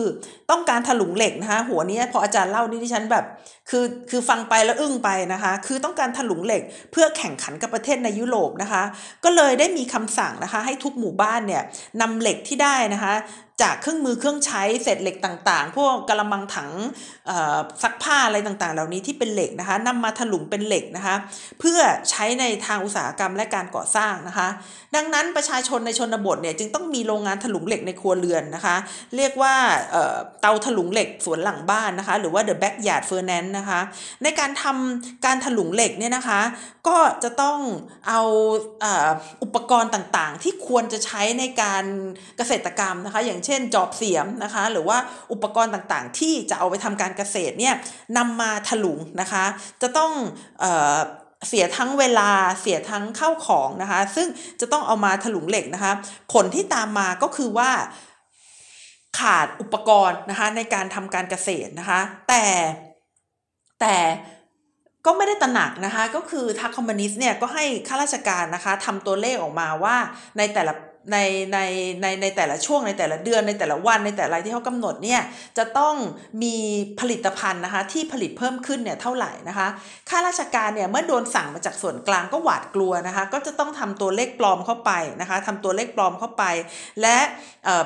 [0.52, 3.26] ต้องการถลุงเหล็กนะคะ หัวนี้พออาจารย์เล่านี่ที่ฉันแบบ
[3.70, 6.62] คือคือฟังไปแล้วอึ้งไปนะคะ คือต้องการถลุงเหล็ก
[6.92, 8.84] เพื่อแข่งขันกับประเทศในยุโรปนะคะ
[9.24, 11.64] ก็เลยได้มีคำสั่งนะคะ ให้ทุกหมู่บ้านเนี่ย
[12.02, 13.14] นำเหล็กที่ได้นะคะ
[13.62, 16.72] จากเครื่องมือเครื่องใช้เศษเหล็กต่างๆ พวกกระมังถัง
[17.84, 21.16] ซักผ้าอะไรต่างๆ เหล่านี้ที่เป็นเหล็กนะคะนำมาถลุงเป็นเหล็กนะคะ
[21.60, 24.48] เพื่อใช้ในทางอุตสาหกรรมและการก่อสร้างนะคะ
[24.96, 28.76] ดังนั้นประชาชนในชนบทเนี่ยจึงต้องมีโรงงานถลุงเหล็กในครัวเรือนนะคะ
[29.16, 29.56] เรียกว่า
[30.42, 33.80] เตาถลุงเหล็กสวนหลังบ้านนะคะหรือว่า the backyard furnace นะคะ
[34.24, 36.42] ในการทำการถลุงเหล็กเนี่ยนะคะ
[36.88, 37.60] ก็จะต้อง
[38.08, 38.22] เอา
[39.44, 41.84] อุปกรณ์ต่างๆ ที่ควรจะใช้ในการ
[42.38, 44.98] เกษตรกรรมนะคะอย่างเช่นจอบเสียมนะคะ หรือว่า
[45.32, 47.76] อุปกรณ์ต่างๆ ที่จะเอาไปทำการเกษตรเนี่ย
[48.18, 49.46] นำมาถลุงนะคะ
[49.82, 50.12] จะต้อง
[50.60, 52.30] เเสียทั้งเวลา
[52.62, 54.28] เสียทั้งเข้าของนะคะ ซึ่ง
[54.60, 55.94] จะต้องเอามาถลุงเหล็กนะคะ
[56.34, 57.72] ผลที่ตามมาก็คือว่า
[59.20, 62.44] ขาดอุปกรณ์นะคะในการทำการเกษตรนะคะ แต่
[63.82, 63.96] แต่
[65.06, 69.96] ก็ไม่ได้ตระหนักนะคะ ก็คือทางคอมมิวนิสต์เนี่ยก็ให้ข้าราชการนะคะทำตัวเลขออกมาว่า
[70.38, 70.74] ในแต่ละ
[71.12, 71.18] ใน
[71.54, 71.60] ใน
[72.02, 75.22] ในในแต่ละช่วงในแต่ละเดือนในแต่ละวันในแต่ละที่เขากำหนดเนี่ย
[75.58, 75.96] จะต้อง
[76.44, 76.56] มี
[77.00, 79.68] ผลิตภัณฑ์นะคะที่ผลิตเพิ่มขึ้นเนี่ยเท่าไหร่นะคะ
[80.10, 86.44] ข้าราชการเนี่ยเมื่อโดนสั่งมาจากส่วนกลางก็หวาดกลัวนะคะก็จะต้องทำตัวเลขปลอมเข้าไปนะคะทำตัวเลขปลอมเข้าไป
[87.02, 87.18] และ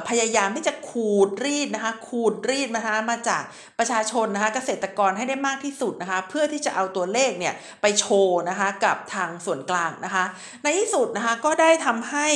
[0.07, 3.43] พยายามที่จะขูดรีดนะคะขูดรีดนะคะมาจาก
[3.79, 10.25] ประชาชนนะคะเกษตรกรให้ได้มากที่สุดนะคะเพื่อที่จะเอาตัวเลขเนี่ยไปโชว์นะคะกับทางส่วนกลางนะคะ
[10.63, 12.27] ในที่สุดนะคะก็ได้ทำให้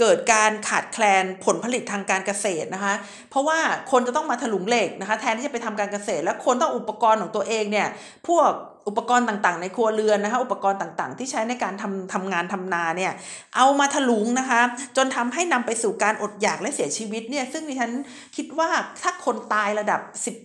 [0.00, 0.31] เกิดการ
[0.68, 2.94] ขาดแคลนผลผลิตทางการเกษตรนะคะ
[3.30, 3.58] เพราะว่า
[3.90, 7.88] คนจะต้องมาถลุงเหล็กนะคะ แทนที่จะไปทำการเกษตร แล้วคนต้องอุปกรณ์ของตัวเองเนี่ย
[8.28, 8.50] พวก
[8.88, 13.12] อุปกรณ์ต่างๆ ในครัวเรือนนะคะ อุปกรณ์ต่างๆ ที่ใช้ในการทำทำงานทำนาเนี่ย
[13.56, 14.60] เอามาถลุงนะคะ
[14.96, 17.92] จนทำให้นำไปสู่การอดอยากและเสียชีวิตเนี่ย ซึ่งดิฉัน
[18.36, 18.70] คิดว่า
[19.02, 20.00] ถ้าคนตายระดับ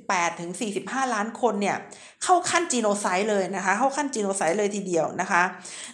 [0.05, 1.77] 18ถึง45 ล้านคนเนี่ย
[2.23, 5.43] เข้าขั้นจีโนไซด์เลยนะคะ เข้าขั้นจีโนไซด์เลยทีเดียวนะคะ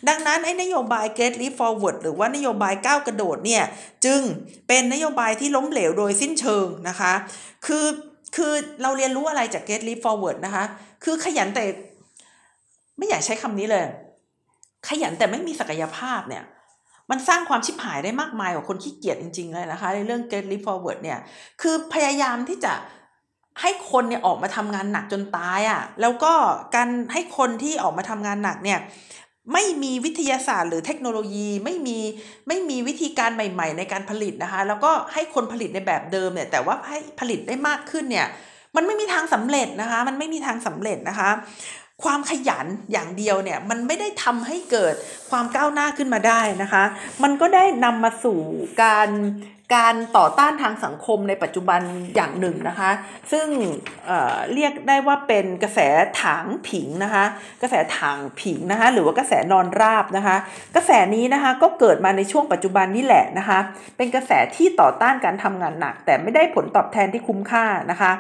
[0.07, 3.63] ดังนั้นไอ้นโยบาย Get Leap Forward หรือว่านโยบายก้าวกระโดดเนี่ย
[4.05, 4.21] จึง
[4.67, 7.13] เป็นนโยบายที่ล้มเหลวโดยสิ้นเชิงนะคะ
[7.67, 7.85] คือ
[8.35, 10.63] คือเราเรียนรู้อะไรจาก Get Leap Forward นะคะ
[11.03, 11.65] คือขยันแต่
[12.97, 13.85] ไม่อยากใช้คำนี้เลย
[14.87, 16.43] ขยันแต่ไม่มีศักยภาพเนี่ย
[17.11, 21.19] มันสร้างความชิบหายได้มากมายกว่าคนขี้เกียจจริง ๆ เลยนะคะ ในเรื่อง Get Leap Forward เนี่ย
[21.61, 22.73] คือพยายามที่จะ
[23.61, 26.33] ให้คนเนี่ยออกมาทำงานหนักจนตายอะ่ะ แล้วก็
[26.75, 28.79] การให้คนที่ออกมาทำงานหนักเนี่ย
[29.53, 31.97] ไม่มีวิทยาศาสตร์หรือเทคโนโลยีไม่มี
[32.47, 38.27] ไม่มีวิธีการใหม่ ๆ ในการผลิตนะคะ แล้วก็ให้คนผลิตในแบบเดิมเนี่ย แต่ว่าให้ผลิตได้มากขึ้นเนี่ย
[38.75, 41.29] มันไม่มีทางสำเร็จนะคะ มันไม่มีทางสำเร็จนะคะ
[42.03, 44.93] ความขยันอย่างเดียวเนี่ยมันไม่ได้ทำให้เกิด
[45.29, 46.83] ความก้าวหน้าขึ้นมาได้นะคะ
[47.23, 48.39] มันก็ได้นำมาสู่
[48.83, 49.09] การ
[49.75, 51.81] การต่อต้านทางสังคมในปัจจุบัน
[52.15, 52.91] อย่างหนึ่งนะคะ
[53.31, 53.47] ซึ่ง
[54.05, 55.79] เเรียกได้ว่าเป็นกระแส
[56.21, 57.25] ถางผิงนะคะ
[57.61, 60.35] กระแสถางผิงนะคะหรือว่ากระแสนอนราบนะคะ
[60.75, 63.59] กระแสนี้นะคะก็เกิดมาในช่วงปัจจุบันนี่แหละนะคะ
[63.97, 68.13] เป็นกระแสที่ต่อต้านการทำงานหนัก แต่ไม่ได้ผลตอบแทนที่คุ้มค่านะคะ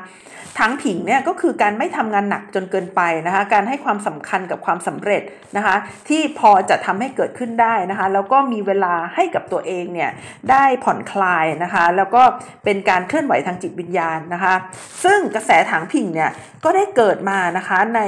[0.59, 5.21] ทั้งผิงเนี่ยก็คือการไม่ทำงานหนักจนเกินไปนะคะ การให้ความสำคัญกับความสำเร็จ
[5.57, 5.75] นะคะ
[6.09, 10.11] ที่พอจะทำให้เกิดขึ้นได้นะคะ แล้วก็มีเวลาให้กับตัวเองเนี่ย
[10.51, 11.32] ได้ผ่อนคลาย
[11.63, 12.21] นะคะแล้วก็
[12.63, 14.55] เป็นการเคลื่อนไหวทางจิตวิญญาณนะคะ
[15.03, 16.31] ซึ่งกระแสถางผิงเนี่ย
[16.63, 18.01] ก็ได้เกิดมานะคะใน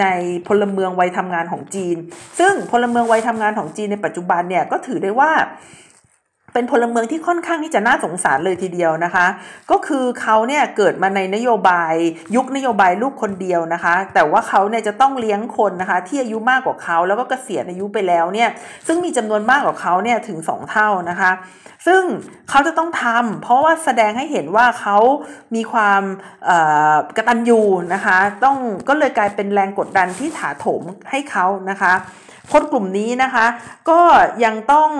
[0.00, 0.06] ใน
[0.48, 1.96] พลเมืองวัยทำงานของจีน
[2.38, 5.32] ซึ่งพลเมืองวัยทำงานของจีนในปัจจุบันเนี่ยก็ถือได้ว่า
[6.52, 9.26] เป็นพลเมืองที่ค่อนข้างที่จะน่าสงสารเลยทีเดียวนะคะ
[9.70, 11.94] ก็คือเขาเนี่ยเกิดมาในนโยบาย
[12.36, 18.50] ยุคนโยบายลูกคนเดียวนะคะ แต่ว่าเขาเนี่ยจะต้องเลี้ยงคนนะคะ ที่อายุมากกว่าเขาแล้วก็เกษียณอายุไปแล้วเนี่ย
[18.86, 21.32] ซึ่งมีจำนวนมากกว่าเขาเนี่ยถึง 2 เท่านะคะ
[21.86, 22.02] ซึ่ง
[22.50, 24.98] เขาจะต้องทำเพราะว่าแสดงให้เห็นว่าเขา
[25.54, 26.02] มีความ
[27.16, 27.60] กระตันยู
[27.94, 28.56] นะคะ ต้อง
[28.88, 31.92] ก็เลยกลายเป็นแรงกดดันที่ถาโถมให้เขานะคะ
[32.52, 33.46] คนกลุ่มนี้นะคะ
[33.90, 34.00] ก็
[34.44, 34.90] ยังต้อง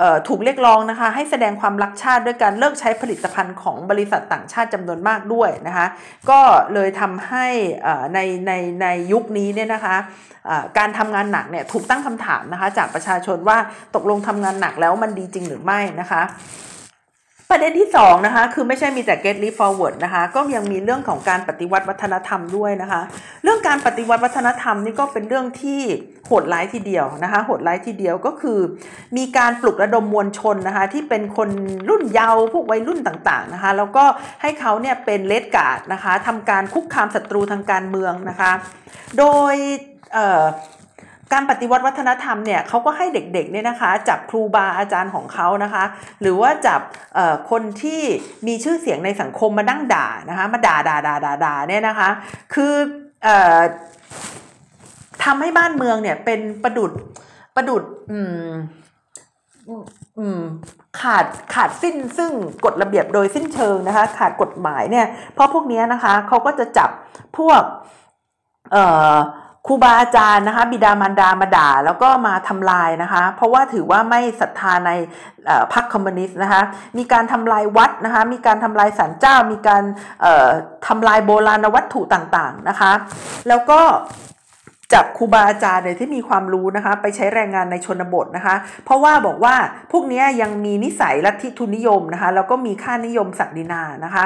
[0.00, 5.86] ออถูกเรียกร้องนะคะ ให้แสดงความรักชาติด้วยการเลิกใช้ผลิตภัณฑ์ของบริษัทต่างชาติจำนวนมากด้วยนะคะ
[6.30, 6.40] ก็
[6.74, 7.46] เลยทำให้
[8.14, 9.96] ในในในยุคนี้เนี่ยนะคะ
[10.78, 13.58] การทำงานหนักเนี่ยถูกตั้งคำถามนะคะ จากประชาชนว่า
[13.94, 16.22] ตกลงทำงานหนักแล้วมันดีจริงหรือไม่นะคะ
[17.50, 23.00] ประเด็นที่2นะคะคือไม่ใช่มีแต่ get leap forward นะคะก็ยังมีเรื่องของการปฏิวัติวัฒนธรรมด้วยนะคะ
[23.42, 25.80] เรื่องการปฏิวัติวัฒนธรรมนี่ก็เป็นเรื่องที่
[26.26, 28.58] โหดร้ายทีเดียวนะคะโหดร้ายทีเดียวก็คือ
[29.16, 31.48] มีการปลุกระดมมวลชนนะคะที่เป็นคน
[31.88, 34.04] รุ่นเยาว์พวกวัยรุ่นต่างๆนะคะแล้วก็
[34.42, 38.52] ให้เขาเนี่ยเป็นเลดการ์ดนะคะทำการคุกคามศัตรูทางการเมืองนะคะ
[39.18, 39.54] โดย
[41.32, 45.84] การปฏิวัติวัฒนธรรมเนี่ยเขาก็ให้เด็กๆเนี่ยนะคะจับครูบาอาจารย์ของเขานะคะ
[46.20, 46.80] หรือว่าจับ
[47.50, 48.02] คนที่
[48.46, 52.08] มีชื่อเสียงในสังคมมาดั้งด่านะคะมาด่าด่าด่าด่าด่าเนี่ยนะคะ
[52.54, 52.74] คือ
[55.24, 56.92] ทำให้บ้านเมืองเนี่ยเป็นประดุด
[57.56, 58.50] ประดุดอืม
[60.18, 60.40] อืม
[61.00, 62.32] ขาดขาดสิ้นซึ่ง
[62.64, 66.90] กฎระเบียบโดยสิ้นเชิงนะคะ ขาดกฎหมายเนี่ย เพราะพวกนี้นะคะเขาก็จะจับ
[67.38, 67.62] พวก
[68.72, 69.14] เอ่อ
[69.66, 74.90] ครูบาอาจารย์นะคะ บิดามารดามาด่าแล้วก็มาทำลายนะคะ เพราะว่าถือว่าไม่ศรัทธาใน
[75.72, 76.62] พรรคคอมมิวนิสต์นะคะ
[76.98, 79.82] มีการทำลายวัดนะคะ มีการทำลายศาลเจ้า มีการ
[80.86, 82.92] ทำลายโบราณวัตถุต่างๆนะคะ
[83.48, 83.80] แล้วก็
[84.92, 89.54] จับครูบาอาจารย์เนี่ยที่มีความรู้นะคะ ไปใช้แรงงานในชนบทนะคะ เพราะว่าบอกว่า
[89.92, 94.24] พวกนี้ยังมีนิสัยลัทธิทุนนิยมนะคะแล้วก็มีค่านิยมศักดินานะคะ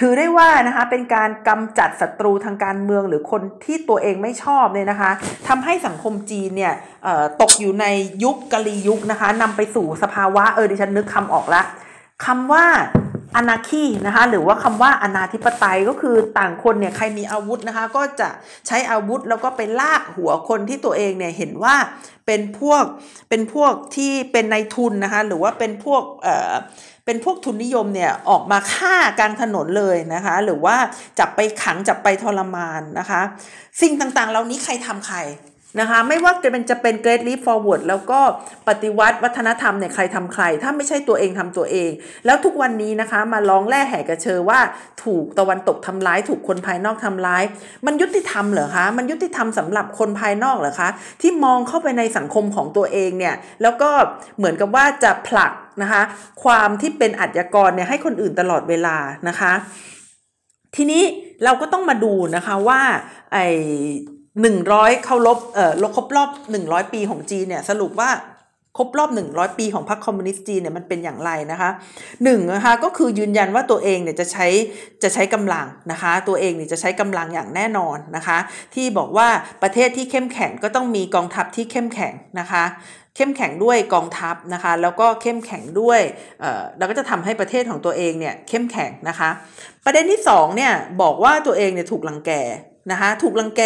[0.00, 5.10] ถือได้ว่านะคะเป็นการกำจัดศัตรูทางการเมืองหรือคนที่ตัวเองไม่ชอบเนี่ยนะคะ
[5.48, 6.74] ทำให้สังคมจีนเนี่ย
[7.42, 7.86] ตกอยู่ใน
[8.24, 11.62] ยุคกะลียุคนะคะนำไปสู่สภาวะเออดิฉันนึกคำออกละ
[12.26, 12.66] คำว่า
[13.36, 18.28] อนาคีนะคะหรือว่าคำว่าอนาธิปไตยก็คือต่างคนเนี่ยใครมีอาวุธนะคะก็จะ
[18.66, 21.74] ใช้อาวุธแล้วก็ไปลากหัวคนที่ตัวเองเนี่ยเห็นว่า
[22.26, 22.84] เป็นพวก
[23.28, 26.52] เป็นพวกที่เป็นนายทุนนะคะหรือว่าเป็นพวกเอ่อ
[27.08, 30.76] เป็นพวกทุนนิยมเนี่ยออกมาฆ่ากลางถนนเลยนะคะ หรือว่า
[31.18, 33.20] จับไปขังจับไปทรมานนะคะ
[33.80, 35.18] สิ่งต่างๆ เหล่านี้ใครทำใคร
[35.80, 38.20] นะคะไม่ว่าจะเป็นจะเป็น Great Leap Forward แล้วก็
[38.68, 41.90] ปฏิวัติวัฒนธรรมเนี่ยใครทำใคร ถ้าไม่ใช่ตัวเองทำตัวเอง
[42.26, 44.60] แล้วทุกวันนี้นะคะมาร้องแล่แห่กระเชอว่า
[45.04, 47.44] ถูกตะวันตกทำร้ายถูกคนภายนอกทำร้าย
[47.86, 50.88] มันยุติธรรมเหรอคะ มันยุติธรรมสำหรับคนภายนอกเหรอคะ
[51.20, 53.90] ที่มองเข้าไปในสังคมของตัวเองเนี่ยแล้วก็
[54.38, 56.02] เหมือนกับว่าจะผลัก นะคะ
[56.44, 58.96] ความที่เป็นอัจฉรกรเนี่ยให้คนอื่นตลอดเวลา
[59.28, 59.52] นะคะ
[60.76, 61.02] ทีนี้
[61.44, 62.80] เราก็ต้องมาดูนะคะว่า
[63.32, 63.38] ไอ
[64.42, 68.10] หนึ่งร้อยเข้ารบเอ่อครบรอบหนึ่งร้อยปีของจีนเนี่ยสรุปว่า
[68.76, 71.70] ครบรอบหนึ่งร้อยปีของพรรคคอมมิวนิสต์จีนเนี่ยมันเป็นอย่างไรนะคะ
[72.24, 74.46] หนึ่งนะคะก็คือยืนยันว่าตัวเองเนี่ยจะใช้
[75.02, 78.38] จะใช้กำลังนะคะ ตัวเองเนี่ยจะใช้กำลังอย่างแน่นอนนะคะ
[78.74, 79.28] ที่บอกว่า
[79.62, 82.64] ประเทศที่เข้มแข็งก็ต้องมีกองทัพที่เข้มแข็งนะคะ
[83.18, 86.00] เข้มแข็งด้วยกองทัพนะคะ แล้วก็เข้มแข็งด้วย
[86.78, 89.30] เราก็จะทำให้ประเทศของตัวเองเนี่ยเข้มแข็งนะคะ
[89.84, 92.32] ประเด็นที่2เนี่ยบอกว่าตัวเองเนี่ยถูกลังแก
[92.90, 93.62] นะคะถูกลังแก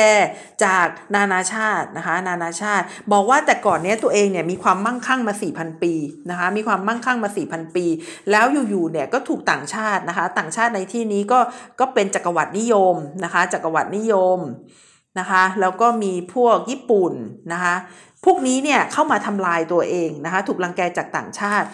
[0.65, 5.95] จากนานาชาตินะคะนานาชาติ บอกว่าแต่ก่อนเนี้ยตัวเองเนี่ยมีความมั่งคั่งมา 4,000 ปี
[6.31, 7.87] นะคะมีความมั่งคั่งมา 4,000 ปี
[8.31, 11.41] แล้วอยู่ๆเนี่ยก็ถูกต่างชาตินะคะต่างชาติในที่นี้ก็
[11.81, 14.41] ก็เป็นจักรวรรดินิยมนะคะจักรวรรดินิยม
[15.21, 17.13] นะคะแล้วก็มีพวกญี่ปุ่น
[17.53, 17.75] นะคะ
[18.25, 21.69] พวกนี้เนี่ยเข้ามาทำลายตัวเองนะคะถูกลังแกจากต่างชาติ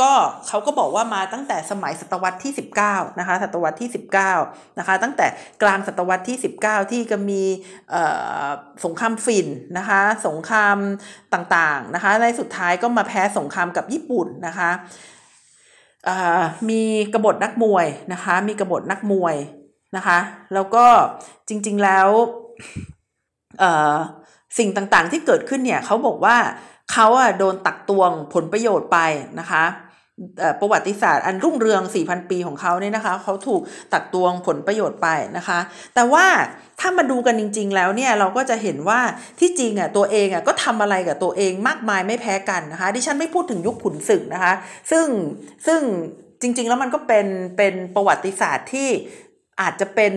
[0.00, 0.12] ก็
[0.48, 2.52] เขาก็บอกว่ามาตั้งแต่สมัยศตวรรษที่
[2.84, 3.90] 19นะคะศตวรรษที่
[4.32, 5.26] 19นะคะตั้งแต่
[5.62, 7.42] กลางศตวรรษที่ 19 ที่ก็มี
[8.84, 9.46] สงครามฝิ่น
[9.78, 10.76] นะคะสงคราม
[11.34, 14.70] ต่างๆนะคะในสุดท้ายก็มาแพ้สงครามกับญี่ปุ่นนะคะ
[16.70, 16.82] มี
[17.14, 19.36] กบฏนักมวยนะคะมีกบฏนักมวย
[19.96, 20.18] นะคะ
[20.54, 20.86] แล้วก็
[21.48, 22.08] จริงๆแล้ว
[24.58, 26.36] สิ่งต่างๆที่เกิดขึ้นเนี่ยเขาบอกว่า
[26.92, 28.98] เขาอะโดนตักตวงผลประโยชน์ไป
[29.40, 29.64] นะคะ
[30.60, 35.58] ประวัติศาสตร์อันรุ่งเรือง 4,000 ปีของเขาเนี่ยนะคะ เขาถูกตักตวงผลประโยชน์ไปนะคะ
[35.94, 36.26] แต่ว่า
[36.80, 39.00] ถ้ามาดูกันจริง ๆ แล้วเนี่ยเราก็จะเห็นว่า
[39.40, 44.54] ที่จริงอะตัวเองอะก็ทำอะไรกับตัวเองมากมายไม่แพ้กันนะคะ ดิฉันไม่พูดถึงยุคขุนศึกนะคะ
[44.90, 45.06] ซึ่ง
[45.66, 45.80] ซึ่ง
[46.42, 48.88] จริง ๆ แล้วมันก็เป็นเป็นประวัติศาสตร์ที่
[49.60, 50.14] อาจจะเป็น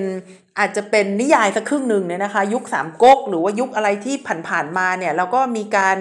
[0.60, 4.16] อาจจะเป็นนิยายสักครึ่งหนึ่งเนี่ยนะคะ ยุคสามก๊กหรือว่ายุคอะไรที่
[4.50, 5.98] ผ่านๆมาเนี่ยเราก็มีการ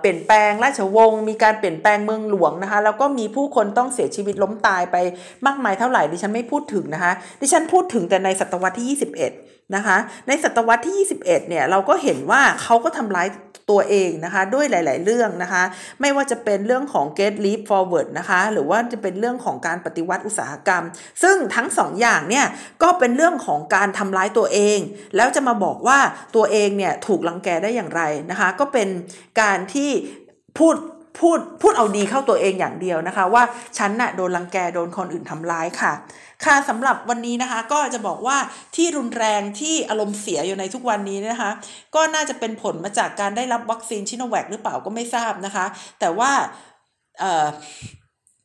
[0.00, 4.96] เปลี่ยนแปลงราชวงศ์มีการเปลี่ยนแปลงเมืองหลวงนะคะ แล้วก็มีผู้คนต้องเสียชีวิตล้มตายไป
[5.46, 13.28] มากมายเท่าไหร่ดิฉันไม่พูดถึงนะคะ ดิฉันพูดถึงแต่ในศตวรรษที่ 21 นะคะ ในศตวรรษที่ 21 เนี่ยเราก็เห็นว่าเขาก็ทำร้าย
[13.70, 15.62] ตัวเองนะคะด้วยหลาย ๆ เรื่องนะคะ
[16.00, 20.84] ไม่ว่าจะเป็นเรื่องของ get leap forward นะคะหรือว่าจะเป็นเรื่องของการปฏิวัติอุตสาหกรรม
[21.22, 22.46] ซึ่งทั้งสองอย่างเนี่ย
[22.82, 24.78] ก็เป็นเรื่องของการทำร้ายตัวเอง
[25.16, 25.98] แล้วจะมาบอกว่า
[26.36, 28.88] ตัวเองเนี่ยถูกลังแกได้อย่างไรนะคะ ก็เป็น
[29.40, 29.90] การที่
[30.58, 30.76] พูด
[31.18, 33.42] พูดพูดเอาดีเข้าตัวเองอย่างเดียวนะคะ ว่า
[33.78, 35.92] ฉันน่ะโดนลังแกโดนคนอื่นทำร้ายค่ะ
[36.44, 38.36] ค่ะสำหรับวันนี้นะคะ ก็จะบอกว่า
[38.76, 41.50] ที่รุนแรงที่อารมณ์เสียอยู่ในทุกวันนี้นะคะ
[41.94, 45.66] ก็น่าจะเป็นผลมาจากการได้รับวัคซีนชิโนแวคหรือเปล่าก็ไม่ทราบนะคะ
[46.00, 46.30] แต่ว่า
[47.18, 47.46] เออ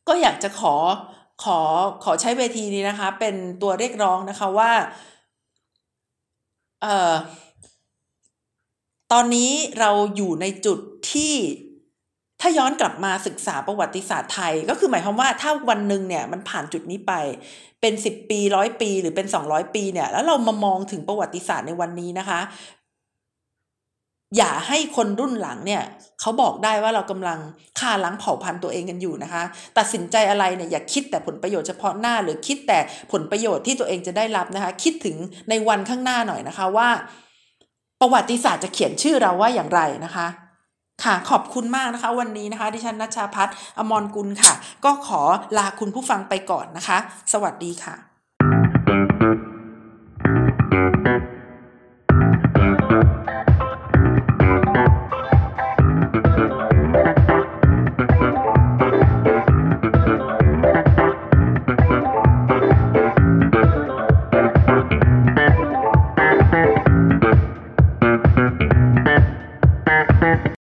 [0.08, 0.76] ก็อยากจะขอ
[1.44, 1.60] ขอ
[2.04, 4.72] ขอใช้เวทีนี้นะคะ เป็นตัวเรียกร้องนะคะว่า
[6.82, 7.14] เอ่อ
[9.12, 10.80] ตอนนี้เราอยู่ในจุด
[11.12, 11.34] ที่
[12.42, 17.14] ถ้าย้อนกลับมาศึกษาประวัติศาสตร์ไทย ก็คือหมายความว่าถ้าวันหนึ่งเนี่ยมันผ่านจุดนี้ไป
[17.82, 22.40] เป็นสิบปีร้อยปีหรือเป็นสองร้อยปีเนี่ย แล้วเรามามองถึงประวัติศาสตร์ในวันนี้นะคะ
[24.38, 25.84] อย่าให้คนรุ่นหลังเนี่ย
[26.20, 27.40] เขาบอกได้ว่าเรากำลัง
[27.80, 29.44] ฆ่าล้างเผ่าพันธุ์ตัวเองกันอยู่นะคะ
[29.78, 32.80] ตัดสินใจอะไรเนี่ยอย่าคิดแต่ผลประโยชน์เฉพาะหน้า หรือคิดแต่
[33.12, 35.16] ผลประโยชน์ที่ตัวเองจะได้รับนะคะ คิดถึง
[35.50, 36.90] ในวันข้างหน้าหน่อยนะคะว่า
[38.02, 40.28] ประวัติศาสตร์จะเขียนชื่อเราว่าอย่างไรนะคะ
[41.04, 44.54] ค่ะ ขอบคุณมากนะคะ วันนี้นะคะ ดิฉันนัชชาพัฒน์อมรกุลค่ะ
[44.86, 45.22] ก็ขอ
[45.58, 46.98] ลาคุณผู้ฟังไปก่อนนะคะ
[47.34, 47.96] สวัสดีค่ะ